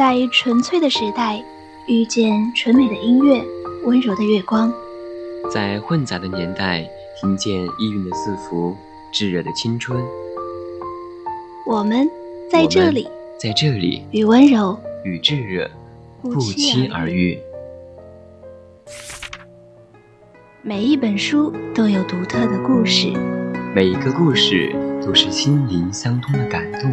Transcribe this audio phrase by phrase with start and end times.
[0.00, 1.44] 在纯粹的时代，
[1.86, 3.44] 遇见纯美的音乐，
[3.84, 4.72] 温柔的月光；
[5.52, 6.88] 在混杂的年代，
[7.20, 8.74] 听见意蕴的字符，
[9.12, 10.02] 炙热的青春。
[11.66, 12.08] 我们
[12.50, 14.74] 在这里，在这里，与温柔
[15.04, 15.70] 与炙热
[16.22, 17.38] 不期而遇。
[20.62, 23.12] 每一本书都有独特的故事，
[23.74, 24.74] 每一个故事
[25.04, 26.90] 都是心灵相通的感动。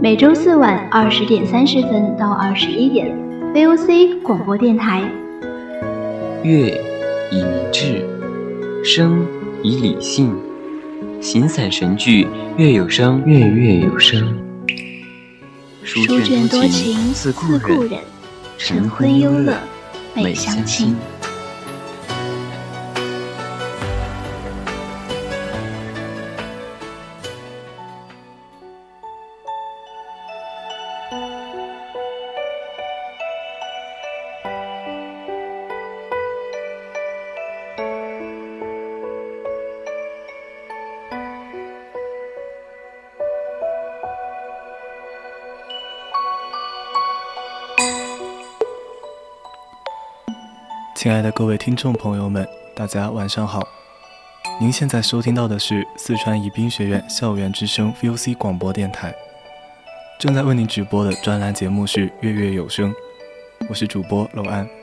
[0.00, 3.12] 每周四晚二十点三十分到二十一点
[3.52, 5.02] ，VOC 广播电台。
[6.44, 6.80] 乐
[7.32, 8.06] 以明志，
[8.84, 9.26] 声
[9.60, 10.32] 以理性，
[11.20, 14.38] 形散神聚，乐有声，乐乐有声。
[15.82, 17.98] 书卷多情自故人，
[18.56, 19.56] 晨昏忧乐
[20.14, 20.94] 每相亲。
[51.18, 53.66] 爱的各位听众朋友们，大家晚上好。
[54.60, 59.12] 您现在收听到的是四川宜宾学院校园之声 VOC 广播电台，
[60.20, 62.92] 正在为您直播的专栏节目是《月月有声》，
[63.68, 64.77] 我是主播楼安。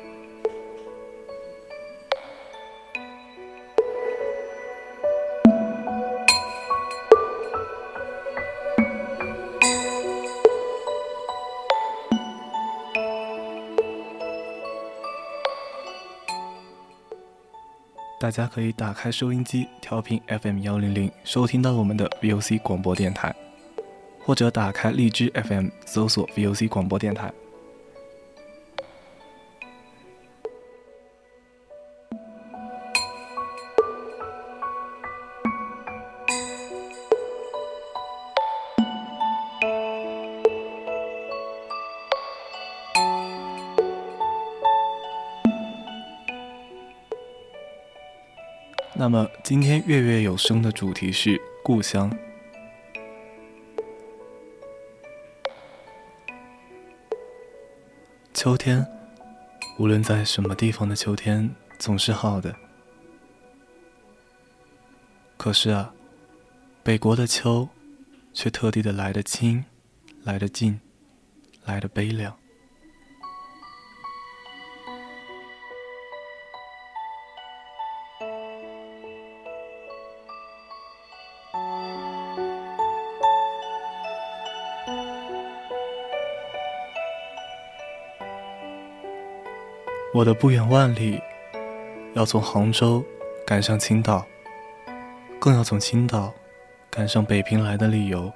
[18.26, 23.32] 大家可以打开收音机，调频 FM 幺零零，收听到我们的 VOC 广播电台，
[24.20, 27.32] 或者打开荔枝 FM，搜索 VOC 广播电台。
[48.98, 52.10] 那么今天月月有声的主题是故乡。
[58.34, 58.88] 秋天，
[59.78, 62.56] 无论在什么地方的秋天总是好的。
[65.36, 65.94] 可是啊，
[66.82, 67.68] 北国的秋，
[68.32, 69.66] 却特地的来得清，
[70.24, 70.80] 来得近，
[71.66, 72.34] 来得悲凉。
[90.16, 91.22] 我的不远万里，
[92.14, 93.04] 要从杭州
[93.46, 94.26] 赶上青岛，
[95.42, 96.34] 更要从青岛
[96.90, 98.32] 赶上北平来的理由，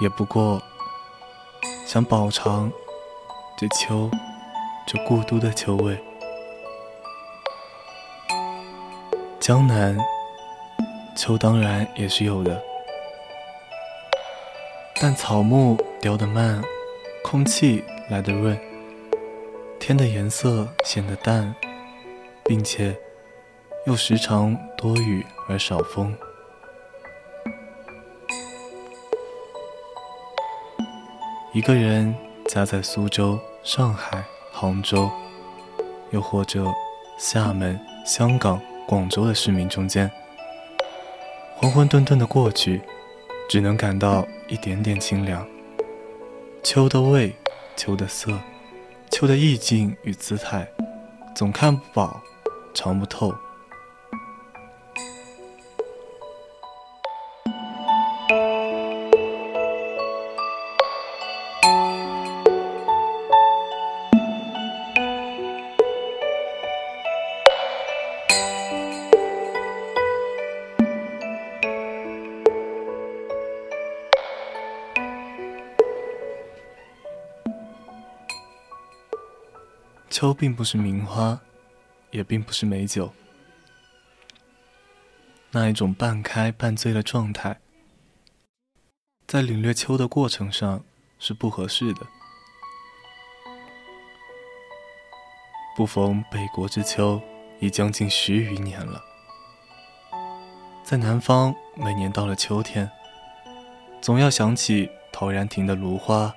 [0.00, 0.62] 也不过
[1.84, 2.72] 想饱尝
[3.58, 4.10] 这秋，
[4.86, 5.94] 这故都的秋味。
[9.38, 9.94] 江南
[11.14, 12.62] 秋当然也是有的，
[14.98, 16.62] 但草木凋得慢，
[17.22, 18.58] 空气来得润。
[19.86, 21.54] 天的颜色显得淡，
[22.42, 22.98] 并且
[23.84, 26.16] 又时常多雨而少风。
[31.52, 32.14] 一个人
[32.46, 35.10] 夹在苏州、上海、杭州，
[36.12, 36.64] 又或者
[37.18, 38.58] 厦门、香港、
[38.88, 40.10] 广州的市民中间，
[41.58, 42.80] 浑浑沌沌的过去，
[43.50, 45.46] 只能感到一点点清凉。
[46.62, 47.36] 秋的味，
[47.76, 48.32] 秋的色。
[49.16, 50.68] 秋的意境与姿态，
[51.36, 52.20] 总看不饱，
[52.74, 53.32] 尝不透。
[80.14, 81.40] 秋并不是名花，
[82.12, 83.12] 也并不是美酒，
[85.50, 87.58] 那一种半开半醉的状态，
[89.26, 90.84] 在领略秋的过程上
[91.18, 92.06] 是不合适的。
[95.76, 97.20] 不逢北国之秋，
[97.58, 99.02] 已将近十余年了。
[100.84, 102.88] 在南方，每年到了秋天，
[104.00, 106.32] 总要想起陶然亭的芦花，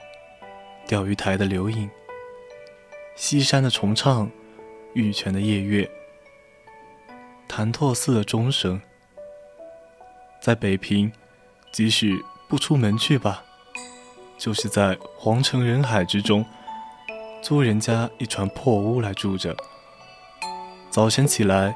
[0.88, 1.88] 钓鱼台的柳影，
[3.18, 4.30] 西山的重唱，
[4.94, 5.90] 玉泉的夜月，
[7.48, 8.80] 潭柘寺的钟声。
[10.40, 11.12] 在北平，
[11.72, 12.16] 即使
[12.48, 13.44] 不出门去吧，
[14.38, 16.46] 就是在皇城人海之中，
[17.42, 19.58] 租人家一船破屋来住着。
[20.92, 21.76] 早晨起来，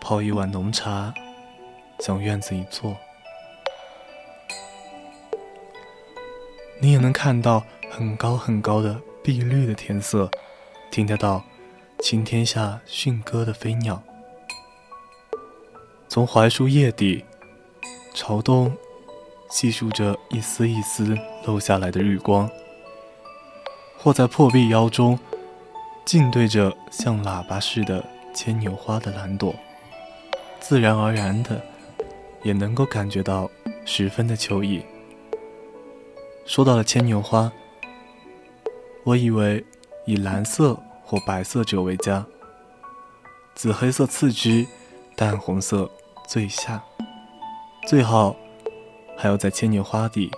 [0.00, 1.14] 泡一碗浓茶，
[2.00, 2.96] 向院子一坐，
[6.80, 10.28] 你也能看到很高很高的碧绿的天色，
[10.90, 11.44] 听得到
[12.00, 14.02] 青天下驯歌的飞鸟，
[16.08, 17.24] 从槐树叶底。
[18.14, 18.76] 朝东，
[19.48, 22.50] 细数着一丝一丝漏下来的日光，
[23.96, 25.16] 或在破壁腰中，
[26.04, 29.54] 静对着像喇叭似的牵牛花的蓝朵，
[30.58, 31.62] 自然而然的，
[32.42, 33.48] 也能够感觉到
[33.84, 34.82] 十分的秋意。
[36.44, 37.52] 说到了牵牛花，
[39.04, 39.64] 我以为
[40.08, 40.74] 以蓝色
[41.04, 42.24] 或白色者为佳，
[43.54, 44.66] 紫黑色次之，
[45.14, 45.90] 淡红色
[46.26, 46.82] 最下。
[47.86, 48.34] 最好
[49.18, 50.30] 还要在千年花底，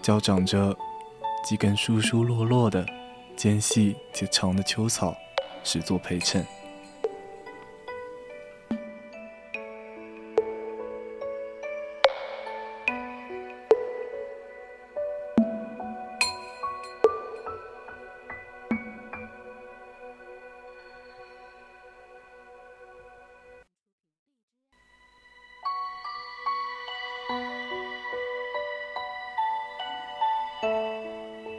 [0.00, 0.76] 交长着
[1.44, 2.86] 几根疏疏落落的、
[3.36, 5.12] 尖细且长的秋草，
[5.64, 6.46] 始作陪衬。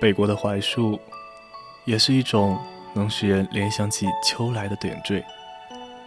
[0.07, 0.98] 北国的槐树，
[1.83, 2.57] 也是一种
[2.94, 5.21] 能使人联想起秋来的点缀，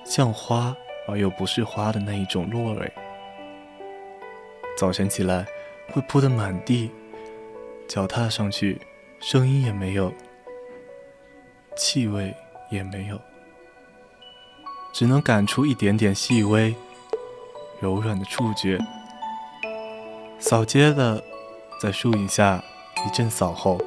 [0.07, 0.75] 像花
[1.07, 2.91] 而又不是花的那一种落蕊。
[4.75, 5.45] 早晨起来，
[5.93, 6.91] 会铺得满地，
[7.87, 8.81] 脚踏上去，
[9.21, 10.11] 声音也没有，
[11.77, 12.35] 气味
[12.71, 13.21] 也没有，
[14.95, 16.75] 只能感出一点点细微、
[17.81, 18.79] 柔软的触觉。
[20.39, 21.23] 扫街的，
[21.79, 22.65] 在树影下。
[23.07, 23.81] 一阵扫后，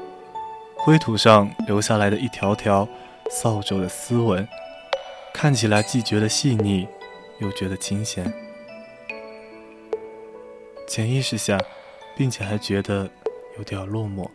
[0.85, 2.85] 灰土上留下来的一条条
[3.30, 4.45] 扫帚的丝纹，
[5.33, 6.85] 看起来既觉得细腻，
[7.39, 8.33] 又觉得清闲。
[10.85, 11.57] 潜意识下，
[12.18, 13.09] 并且还觉得
[13.57, 14.30] 有点落寞。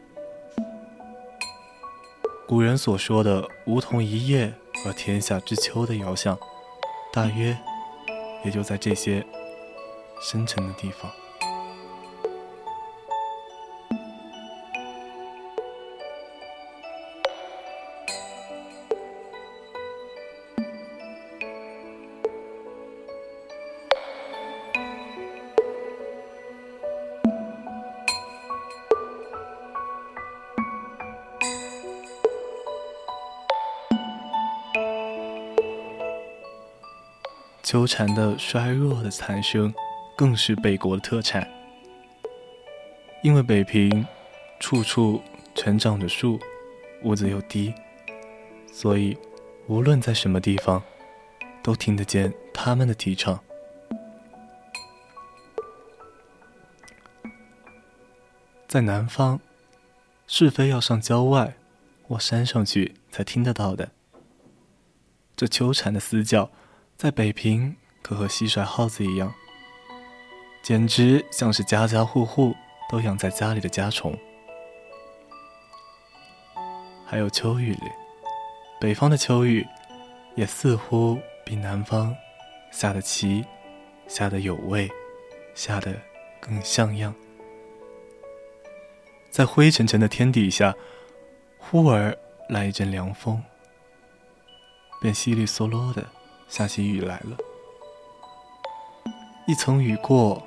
[2.47, 4.51] 古人所说的“梧桐一叶
[4.87, 6.39] 而天下之秋”的遥想，
[7.13, 7.55] 大约
[8.43, 9.23] 也就在这些
[10.23, 11.11] 深沉的地方。
[37.71, 39.75] 秋蝉的衰弱的残声，
[40.17, 41.47] 更是北国的特产。
[43.23, 44.07] 因为北平
[44.59, 45.23] 处处
[45.55, 46.41] 成长着树，
[47.03, 47.75] 屋子又低，
[48.73, 49.15] 所以
[49.67, 50.83] 无论在什么地方，
[51.63, 53.39] 都听得见他们的啼唱。
[58.67, 59.39] 在南方，
[60.27, 61.59] 是非要上郊外
[62.03, 63.91] 或山上去才听得到的。
[65.37, 66.51] 这秋蝉的嘶叫。
[66.99, 69.33] 在北平，可和蟋蟀、耗子一样，
[70.65, 72.53] 简直像是家家户户
[72.91, 74.19] 都养在家里的家虫。
[77.07, 77.83] 还有秋雨里，
[78.81, 79.65] 北方的秋雨
[80.35, 82.13] 也似乎比南方
[82.73, 83.45] 下的齐，
[84.09, 84.91] 下的有味，
[85.55, 85.95] 下的
[86.41, 87.15] 更像样。
[89.31, 90.75] 在灰沉沉的天底下，
[91.59, 93.41] 忽而来一阵凉风，
[95.01, 96.05] 便稀里嗦啰的。
[96.49, 97.37] 下起雨来了，
[99.47, 100.43] 一层雨过，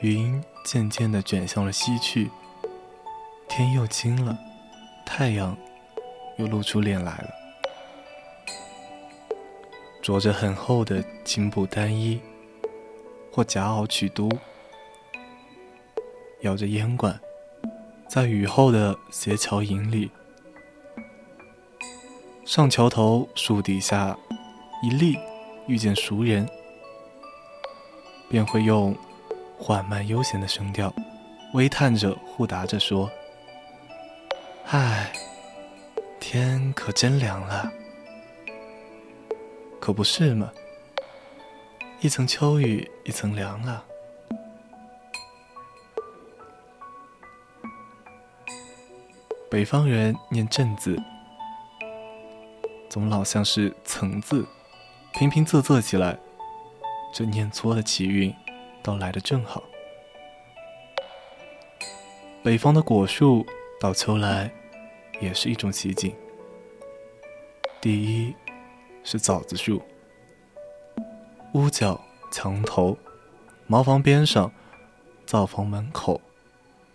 [0.00, 2.28] 云渐渐地卷向了西去，
[3.48, 4.36] 天又晴了，
[5.06, 5.56] 太阳
[6.38, 7.30] 又露出脸来了。
[10.02, 12.20] 着着很厚的青布单衣，
[13.32, 14.28] 或夹袄曲都，
[16.40, 17.18] 摇着烟管，
[18.08, 20.10] 在雨后的斜桥影里，
[22.44, 24.18] 上桥头树底下。
[24.86, 25.18] 一立，
[25.66, 26.48] 遇见熟人，
[28.30, 28.96] 便会用
[29.58, 30.94] 缓慢悠闲的声调，
[31.54, 33.10] 微叹着互答着说
[34.70, 35.12] ：“唉，
[36.20, 37.68] 天可真凉了，
[39.80, 40.52] 可不是嘛？
[42.00, 43.82] 一层秋雨一层凉了。”
[49.50, 50.96] 北方人念正字，
[52.88, 54.46] 总老像是层字，
[55.18, 56.18] 平平仄仄起来，
[57.10, 58.34] 这念错的奇韵
[58.82, 59.64] 倒来得正好。
[62.44, 63.46] 北方的果树
[63.80, 64.52] 到秋来
[65.18, 66.14] 也是一种奇景。
[67.80, 68.34] 第一
[69.04, 69.82] 是枣子树，
[71.54, 71.98] 屋角、
[72.30, 72.98] 墙头、
[73.66, 74.52] 茅房边上、
[75.24, 76.20] 灶房门口，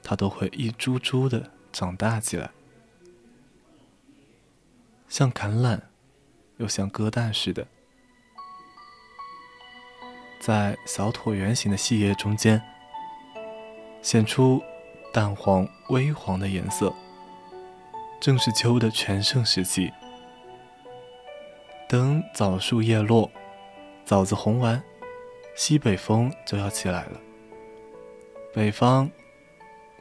[0.03, 1.49] 它都会一株株的。
[1.73, 2.51] 长大起来，
[5.07, 5.79] 像橄榄，
[6.57, 7.65] 又像鸽蛋似的，
[10.41, 12.61] 在小椭圆形的细叶中间，
[14.01, 14.61] 显出
[15.13, 16.93] 淡黄、微黄的颜色。
[18.19, 19.93] 正是秋的全盛时期。
[21.87, 23.31] 等枣树叶落，
[24.03, 24.83] 枣子红完，
[25.55, 27.21] 西北风就要起来了。
[28.53, 29.09] 北方。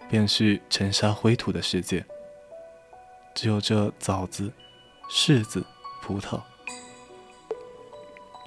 [0.08, 2.04] 便是尘沙灰土的世界，
[3.32, 4.52] 只有这枣子、
[5.08, 5.64] 柿子、
[6.02, 6.40] 葡萄，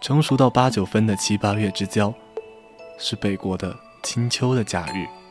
[0.03, 2.13] 成熟到八九分的七八月之交，
[2.99, 5.22] 是北国的清秋的假日。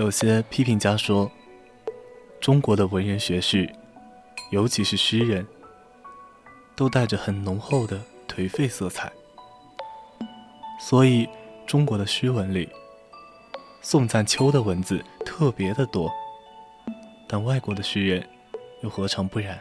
[0.00, 1.30] 有些批评家说，
[2.40, 3.70] 中国的文人学士，
[4.50, 5.46] 尤其是诗人，
[6.74, 9.12] 都带着很浓厚的颓废色彩。
[10.80, 11.28] 所以，
[11.66, 12.66] 中国的诗文里，
[13.82, 16.10] 颂赞秋的文字特别的多。
[17.28, 18.26] 但外国的诗人，
[18.82, 19.60] 又何尝不然？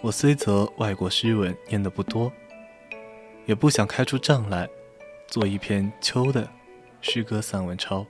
[0.00, 2.30] 我虽则外国诗文念得不多，
[3.46, 4.68] 也不想开出账来，
[5.26, 6.48] 做一篇秋的
[7.00, 8.06] 诗歌散文抄。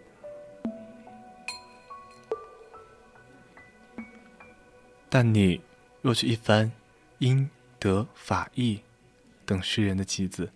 [5.15, 5.61] 但你
[6.03, 6.73] 若是一番
[7.19, 8.81] 英、德、法、意
[9.47, 10.53] 等诗人的集子，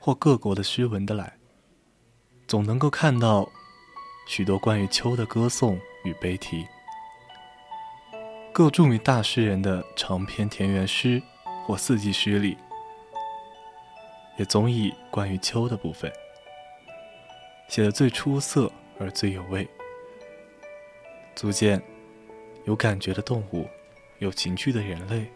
[0.00, 1.38] 或各国的诗文的来，
[2.48, 3.48] 总能够看到
[4.26, 6.66] 许多关于秋的歌颂与悲啼。
[8.52, 11.22] 各著名大诗人的长篇田园诗
[11.64, 12.58] 或四季诗里，
[14.38, 16.12] 也总以关于秋的部分
[17.68, 19.68] 写得最出色而最有味，
[21.36, 21.80] 足见。
[22.64, 23.68] 有感觉的动物，
[24.18, 25.26] 有情趣的人类，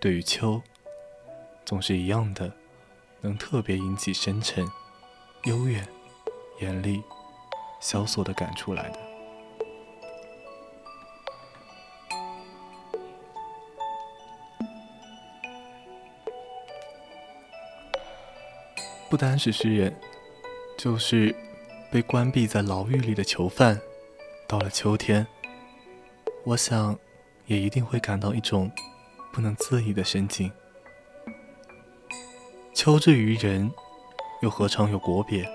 [0.00, 0.60] 对于秋，
[1.64, 2.52] 总是一样的，
[3.20, 4.66] 能特别引起深沉、
[5.44, 5.86] 悠远、
[6.60, 7.02] 严厉、
[7.80, 8.98] 萧索的感触来的。
[19.08, 19.98] 不单是诗人，
[20.76, 21.34] 就是
[21.90, 23.80] 被关闭在牢狱里的囚犯，
[24.46, 25.26] 到了秋天。
[26.44, 26.98] 我想，
[27.46, 28.70] 也一定会感到一种
[29.32, 30.50] 不能自已的深情。
[32.72, 33.70] 秋之于人，
[34.40, 35.46] 又何尝有国别？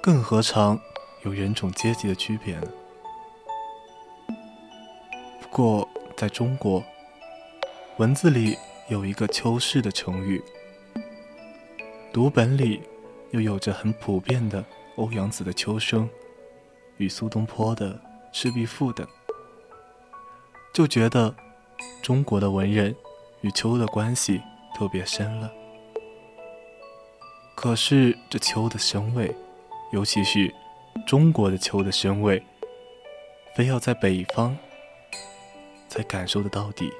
[0.00, 0.78] 更何尝
[1.24, 2.68] 有人种阶级的区别呢？
[5.40, 6.84] 不过，在中国，
[7.96, 8.56] 文字里
[8.88, 10.40] 有一个“秋氏”的成语，
[12.12, 12.82] 读本里
[13.32, 14.64] 又有着很普遍的
[14.96, 16.08] 欧阳子的《秋声》
[16.98, 17.94] 与苏东坡的
[18.32, 19.04] 《赤壁赋》等。
[20.72, 21.34] 就觉得
[22.02, 22.94] 中国的文人
[23.40, 24.40] 与秋的关系
[24.74, 25.50] 特别深了。
[27.54, 29.34] 可是这秋的深味，
[29.92, 30.54] 尤其是
[31.06, 32.42] 中国的秋的深味，
[33.54, 34.56] 非要在北方
[35.88, 36.90] 才感受得到底。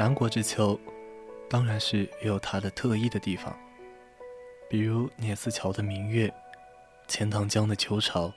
[0.00, 0.80] 南国之秋，
[1.46, 3.54] 当然是也有它的特异的地方，
[4.66, 6.32] 比如聂四桥的明月、
[7.06, 8.32] 钱塘江的秋潮、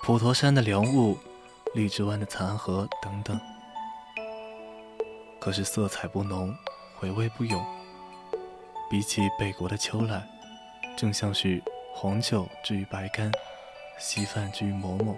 [0.00, 1.18] 普陀山的凉雾、
[1.74, 3.38] 荔枝湾的残荷等等。
[5.38, 6.50] 可是色彩不浓，
[6.96, 7.62] 回味不永。
[8.90, 10.26] 比起北国的秋来，
[10.96, 13.30] 正像是黄酒之于白干，
[13.98, 15.14] 稀饭之于馍馍，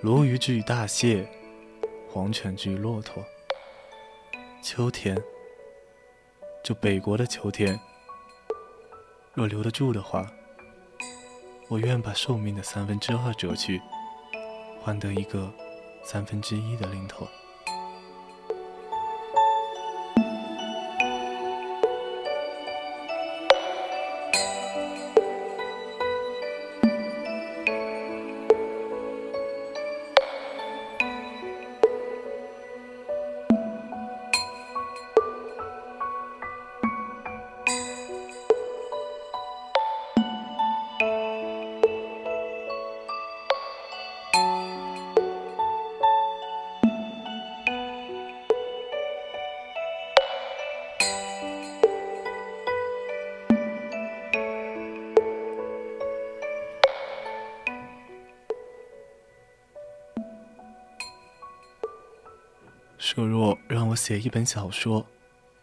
[0.00, 1.28] 鲈鱼之于大蟹，
[2.08, 3.24] 黄犬之于骆驼。
[4.62, 5.16] 秋天，
[6.62, 7.80] 就北国的秋天，
[9.32, 10.30] 若留得住的话，
[11.68, 13.80] 我愿把寿命的三分之二折去，
[14.82, 15.50] 换得一个
[16.04, 17.26] 三分之一的零头。
[63.20, 65.06] 若若让我写一本小说，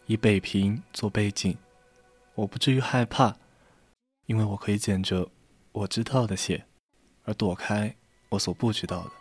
[0.06, 1.58] 以北平做背景，
[2.36, 3.36] 我不至于害怕，
[4.28, 5.28] 因为我可以捡着
[5.72, 6.66] 我知道的写，
[7.24, 7.96] 而躲开
[8.30, 9.12] 我所不知道的。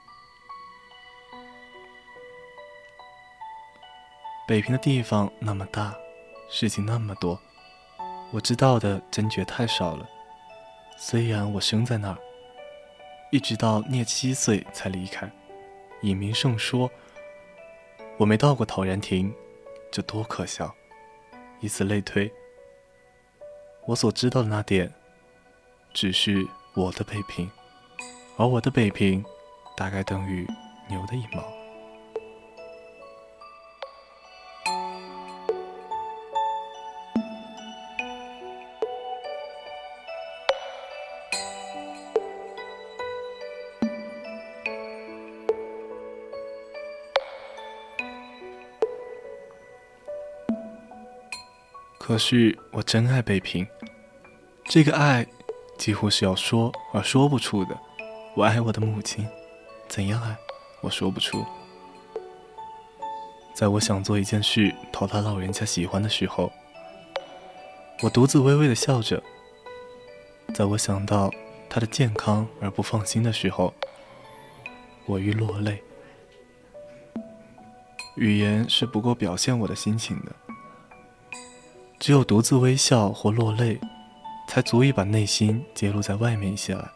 [4.46, 5.96] 北平的地方那么大，
[6.50, 7.40] 事情那么多，
[8.32, 10.06] 我知道的真觉太少了。
[10.98, 12.18] 虽然我生在那儿，
[13.32, 15.30] 一直到廿七岁才离开，
[16.02, 16.90] 以名胜说。
[18.18, 19.32] 我没到过陶然亭，
[19.90, 20.74] 这多可笑！
[21.60, 22.32] 以此类推，
[23.86, 24.92] 我所知道的那点，
[25.92, 27.50] 只是我的北平，
[28.38, 29.22] 而我的北平，
[29.76, 30.46] 大概等于
[30.88, 31.55] 牛的一毛。
[52.16, 53.66] 可是我真爱北平，
[54.64, 55.26] 这个爱
[55.76, 57.78] 几乎是要说而说不出的。
[58.34, 59.28] 我爱我的母亲，
[59.86, 60.34] 怎样爱，
[60.80, 61.44] 我说不出。
[63.54, 66.50] 在我想做一件事讨他老人家喜欢的时候，
[68.02, 69.18] 我独自微微的笑着；
[70.54, 71.30] 在我想到
[71.68, 73.74] 他的健康而不放心的时候，
[75.04, 75.82] 我欲落泪。
[78.14, 80.32] 语言是不够表现我的心情的。
[81.98, 83.80] 只有独自微笑或落泪，
[84.48, 86.88] 才足以把内心揭露在外面一些来。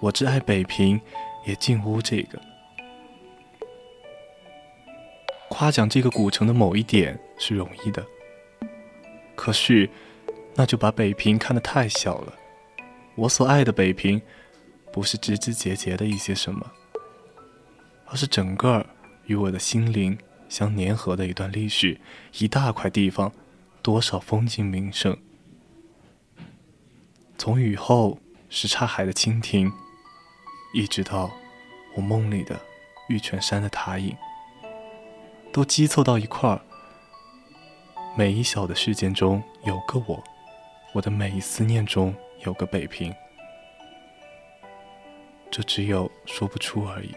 [0.00, 1.00] 我挚爱北平，
[1.46, 2.40] 也近乎这个。
[5.48, 8.04] 夸奖这个古城的某一点是容易的，
[9.36, 9.88] 可是
[10.54, 12.32] 那就把北平看得太小了。
[13.14, 14.20] 我所爱的北平，
[14.90, 16.72] 不是枝枝节节的一些什么，
[18.06, 18.86] 而是整个
[19.26, 20.16] 与我的心灵。
[20.52, 21.98] 相粘合的一段历史，
[22.36, 23.32] 一大块地方，
[23.80, 25.16] 多少风景名胜。
[27.38, 28.18] 从雨后
[28.50, 29.72] 什刹海的蜻蜓，
[30.74, 31.30] 一直到
[31.96, 32.60] 我梦里的
[33.08, 34.14] 玉泉山的塔影，
[35.50, 36.60] 都积凑到一块儿。
[38.14, 40.22] 每一小的事件中有个我，
[40.92, 43.10] 我的每一思念中有个北平，
[45.50, 47.14] 这只有说不出而已。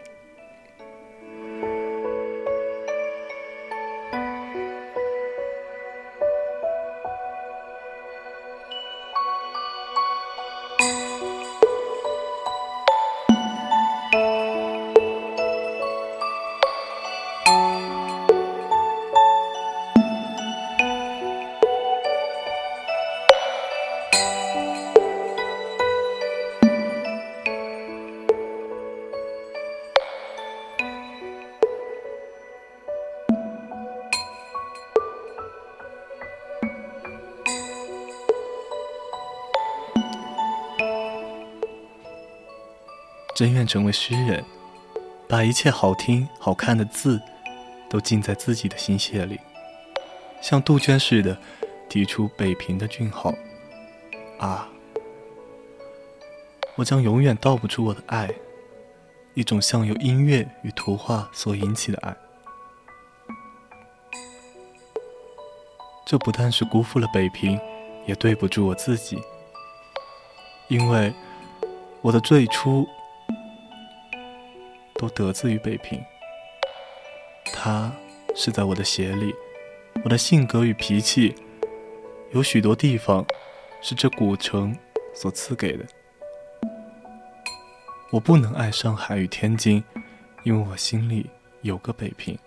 [43.36, 44.41] 真愿成为诗人，
[45.28, 47.21] 把一切好听、好看的字，
[47.89, 49.38] 都浸在自己的心血里，
[50.41, 51.38] 像杜鹃似的，
[51.89, 53.34] 提出北平的俊号。
[54.39, 54.69] 啊，
[56.78, 58.34] 我将永远道不出我的爱，
[59.34, 62.15] 一种像由音乐与图画所引起的爱。
[66.06, 67.60] 这不但是辜负了北平，
[68.06, 69.21] 也对不住我自己，
[70.69, 71.13] 因为
[72.02, 72.88] 我的最初。
[75.06, 76.04] 都得自于北平，
[77.54, 77.91] 他
[78.36, 79.34] 是在我的鞋里，
[80.04, 81.36] 我的性格与脾气，
[82.32, 83.24] 有许多地方
[83.82, 84.76] 是这古城
[85.13, 85.86] 所赐给的。
[88.10, 89.84] 我不能爱上海与天津，
[90.44, 91.30] 因为我心里
[91.62, 92.38] 有个北平。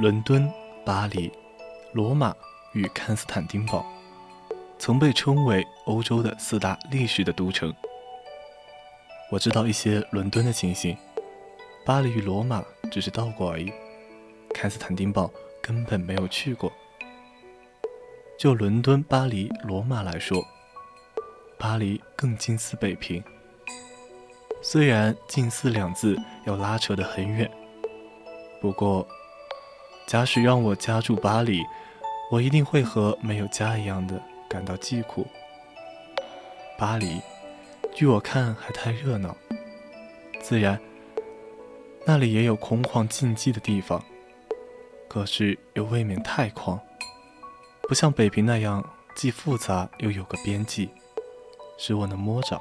[0.00, 0.48] 伦敦、
[0.84, 1.28] 巴黎、
[1.92, 2.32] 罗马
[2.72, 3.84] 与康斯坦丁堡，
[4.78, 7.74] 曾被称为欧洲的四大历史的都城。
[9.28, 10.96] 我知道一些伦敦的情形，
[11.84, 13.72] 巴黎与罗马只是到过而已，
[14.54, 15.28] 康斯坦丁堡
[15.60, 16.72] 根本没有去过。
[18.38, 20.40] 就伦敦、巴黎、罗马来说，
[21.58, 23.20] 巴黎更近似北平。
[24.62, 27.50] 虽然“近似”两字要拉扯得很远，
[28.60, 29.04] 不过。
[30.08, 31.62] 假使让我家住巴黎，
[32.30, 34.18] 我一定会和没有家一样的
[34.48, 35.26] 感到寂苦。
[36.78, 37.20] 巴黎，
[37.92, 39.36] 据我看还太热闹。
[40.40, 40.80] 自然，
[42.06, 44.02] 那里也有空旷静寂的地方，
[45.08, 46.80] 可是又未免太旷，
[47.82, 48.82] 不像北平那样
[49.14, 50.88] 既复杂又有个边际，
[51.76, 52.58] 使我能摸着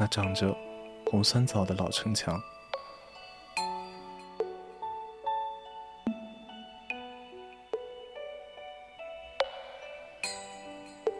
[0.00, 0.56] 那长着
[1.10, 2.40] 红酸枣的老城墙。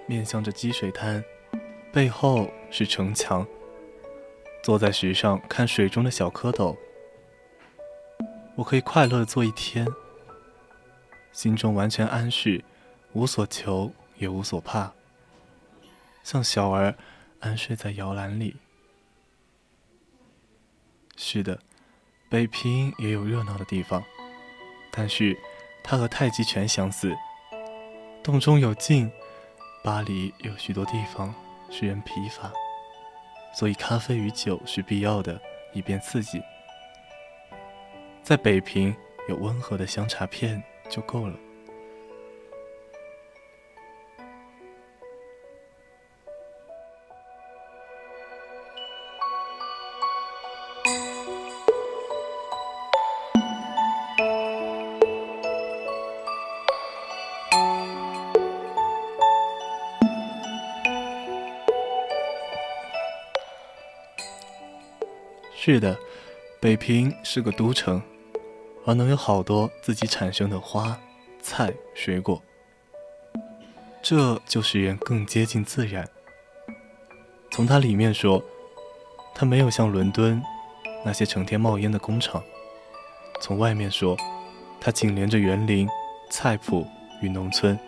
[0.07, 1.25] 面向着积水滩，
[1.93, 3.47] 背后是城墙。
[4.63, 6.75] 坐在石上看水中的小蝌蚪，
[8.55, 9.87] 我可以快乐坐一天，
[11.33, 12.65] 心中完全安适，
[13.13, 14.93] 无所求也无所怕，
[16.23, 16.95] 像小儿
[17.41, 18.57] 安睡在摇篮里。
[21.17, 21.61] 是的，
[22.31, 24.03] 北平也有热闹的地方，
[24.91, 25.39] 但是
[25.83, 27.15] 它和太极拳相似，
[28.23, 29.11] 洞中有镜。
[29.85, 31.33] 巴黎有许多地方
[31.69, 32.51] 使人疲乏，
[33.53, 35.39] 所以咖啡与酒是必要的，
[35.75, 36.41] 以便刺激。
[38.23, 38.97] 在北平
[39.29, 41.37] 有温和的香茶片就够了。
[65.67, 65.99] 是的，
[66.61, 68.03] 北平是个都城，
[68.85, 71.01] 而能有好多自己产生的花、
[71.41, 72.43] 菜、水果，
[74.03, 76.07] 这就使人更接近自然。
[77.51, 78.45] 从它里面说，
[79.35, 80.43] 它没有像伦敦
[81.03, 82.43] 那些成天冒烟的工厂；
[83.41, 84.15] 从外面说，
[84.79, 85.89] 它紧连着园林、
[86.29, 86.87] 菜圃
[87.23, 87.79] 与农村。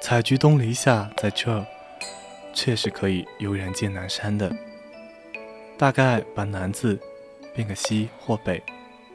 [0.00, 1.66] 采菊东篱下，在这儿，
[2.54, 4.50] 确实可以悠然见南山的。
[5.80, 7.00] 大概把“南”字
[7.54, 8.62] 变个“西”或“北”，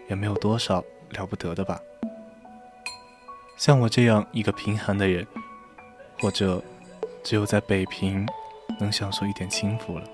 [0.10, 1.80] 也没有多少了不得的吧。
[3.56, 5.28] 像我这样一个贫寒的人，
[6.19, 6.60] 或者
[7.23, 8.28] 只有在北平
[8.80, 10.10] 能享受一点清福了。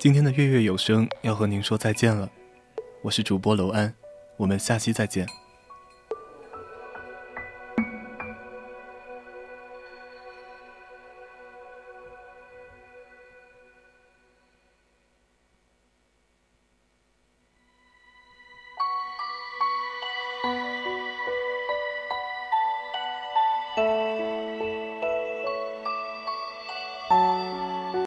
[0.00, 2.26] 今天的月月有声要和您说再见了，
[3.02, 3.94] 我是主播楼安，
[4.38, 5.28] 我们下期再见。